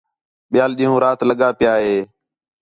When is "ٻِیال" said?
0.51-0.71